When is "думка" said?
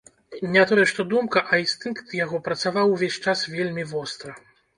1.11-1.43